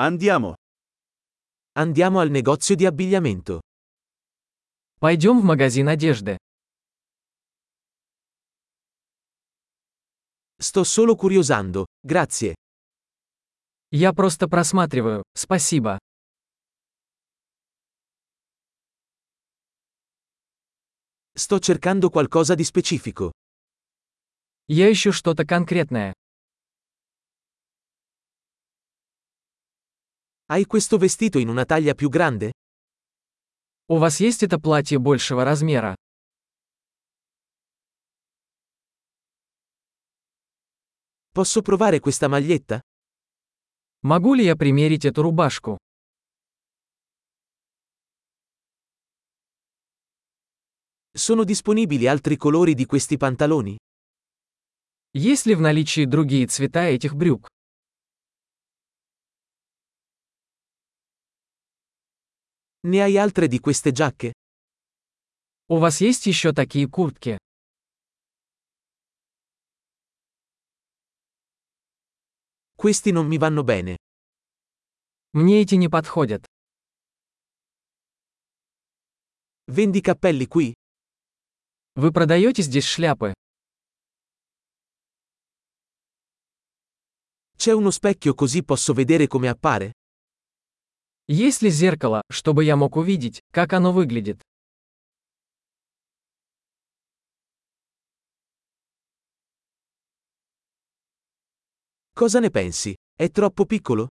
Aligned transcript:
Andiamo. 0.00 0.54
Andiamo 1.72 2.20
al 2.20 2.30
negozio 2.30 2.76
di 2.76 2.86
abbigliamento. 2.86 3.58
Пойдем 5.00 5.40
в 5.40 5.44
магазин 5.44 5.88
одежды. 5.88 6.36
Sto 10.60 10.84
solo 10.84 11.16
curiosando, 11.16 11.86
grazie. 12.00 12.54
Я 13.90 14.12
просто 14.12 14.46
просматриваю, 14.46 15.24
спасибо. 15.34 15.98
Sto 21.34 21.58
cercando 21.58 22.08
qualcosa 22.10 22.54
di 22.54 22.62
specifico. 22.62 23.32
Я 24.68 24.92
ищу 24.92 25.10
что-то 25.10 25.44
конкретное. 25.44 26.12
Hai 30.47 30.65
questo 30.65 30.97
vestito 30.97 31.39
in 31.39 31.47
una 31.47 31.65
taglia 31.65 31.93
più 31.93 32.09
grande? 32.09 32.51
У 33.87 33.97
вас 33.97 34.19
есть 34.19 34.43
это 34.43 34.59
платье 34.59 34.97
большего 34.99 35.43
размера? 35.43 35.95
Posso 41.33 41.61
provare 41.61 41.99
questa 41.99 42.27
maglietta? 42.27 42.79
Могу 44.01 44.33
ли 44.35 44.43
я 44.45 44.55
примерить 44.55 45.05
эту 45.05 45.23
рубашку? 45.23 45.77
Sono 51.15 51.43
disponibili 51.43 52.07
altri 52.07 52.37
colori 52.37 52.73
di 52.73 52.85
questi 52.85 53.17
pantaloni? 53.17 53.77
Есть 55.15 55.45
ли 55.45 55.55
в 55.55 55.61
наличии 55.61 56.05
другие 56.05 56.47
цвета 56.47 56.85
этих 56.85 57.15
брюк? 57.15 57.46
Ne 62.87 63.01
hai 63.01 63.17
altre 63.17 63.47
di 63.47 63.59
queste 63.59 63.91
giacche? 63.91 64.33
У 65.69 65.77
вас 65.79 66.01
есть 66.01 66.25
еще 66.27 66.53
такие 66.53 66.87
куртки? 66.89 67.37
Questi 72.75 73.11
non 73.11 73.27
mi 73.27 73.37
vanno 73.37 73.63
bene. 73.63 73.95
Мне 75.31 75.61
эти 75.61 75.75
не 75.75 75.87
подходят. 75.89 76.45
Vendi 79.67 80.01
cappelli 80.01 80.45
qui? 80.45 80.73
Вы 81.95 82.11
продаете 82.11 82.61
здесь 82.61 82.85
шляпы? 82.85 83.33
C'è 87.55 87.71
uno 87.71 87.91
specchio 87.91 88.33
così 88.33 88.63
posso 88.63 88.93
vedere 88.93 89.27
come 89.27 89.47
appare? 89.47 89.93
Есть 91.30 91.60
ли 91.60 91.68
зеркало, 91.68 92.22
чтобы 92.30 92.64
я 92.64 92.74
мог 92.74 92.96
увидеть, 92.96 93.42
как 93.50 93.74
оно 93.74 93.92
выглядит? 93.92 94.40
Cosa 102.14 102.40
ne 102.40 102.50
pensi? 102.50 102.94
È 103.14 103.28
troppo 103.28 103.66
piccolo? 103.66 104.08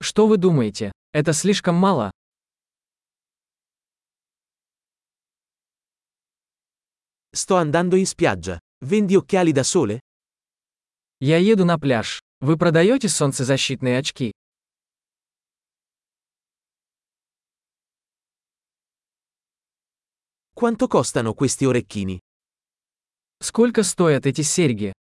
Что 0.00 0.28
вы 0.28 0.36
думаете? 0.36 0.92
Это 1.12 1.32
слишком 1.32 1.74
мало? 1.74 2.12
Sto 7.34 7.56
andando 7.56 7.96
in 7.96 8.06
spiaggia. 8.06 8.60
Vendi 8.84 9.16
occhiali 9.16 9.50
da 9.50 9.64
sole? 9.64 9.98
Я 11.18 11.38
еду 11.38 11.64
на 11.64 11.76
пляж. 11.76 12.20
Вы 12.40 12.56
продаете 12.56 13.08
солнцезащитные 13.08 13.98
очки? 13.98 14.32
Quanto 20.57 20.87
costano 20.87 21.33
questi 21.33 21.65
orecchini? 21.65 22.19
Сколько 23.39 23.83
стоят 23.83 24.25
эти 24.25 24.41
серьги? 24.41 24.93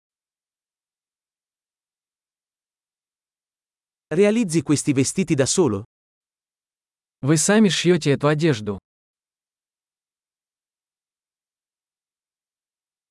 Realizzi 4.09 4.63
questi 4.63 4.93
vestiti 4.93 5.35
da 5.35 5.47
solo? 5.47 5.85
Вы 7.23 7.37
сами 7.37 7.69
шьете 7.69 8.13
эту 8.13 8.29
одежду. 8.29 8.79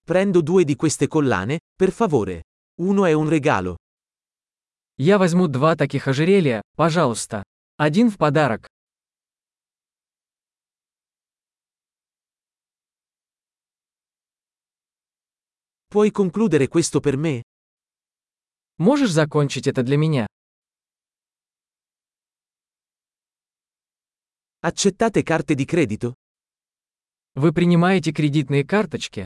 Prendo 0.05 0.41
due 0.41 0.63
di 0.63 0.75
queste 0.75 1.07
collane, 1.07 1.59
per 1.75 1.91
favore. 1.91 2.41
Uno 2.81 3.05
è 3.05 3.13
un 3.13 3.29
regalo. 3.29 3.77
Я 4.97 5.17
возьму 5.17 5.47
два 5.47 5.75
таких 5.75 6.07
ожерелья, 6.07 6.61
пожалуйста. 6.75 7.43
Один 7.77 8.09
в 8.09 8.17
подарок. 8.17 8.67
Puoi 15.93 16.11
concludere 16.11 16.67
questo 16.67 16.99
per 16.99 17.17
me? 17.17 17.41
Можешь 18.77 19.11
закончить 19.11 19.67
это 19.67 19.83
для 19.83 19.97
меня? 19.97 20.27
Accettate 24.61 25.23
carte 25.23 25.55
di 25.55 25.65
credito? 25.65 26.13
Вы 27.35 27.53
принимаете 27.53 28.11
кредитные 28.11 28.65
карточки? 28.65 29.25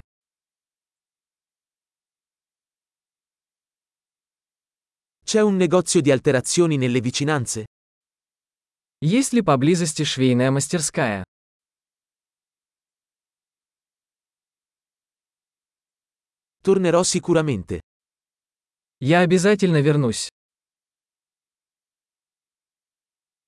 C'è 5.23 5.41
un 5.41 5.55
negozio 5.55 6.01
di 6.01 6.11
alterazioni 6.11 6.77
nelle 6.77 7.01
vicinanze? 7.01 7.65
Есть 8.99 9.33
ли 9.33 9.41
поблизости 9.41 10.03
швейная 10.03 10.51
мастерская? 10.51 11.23
Tornerò 16.62 17.02
sicuramente. 17.02 17.80
Я 19.00 19.20
обязательно 19.20 19.80
вернусь. 19.80 20.28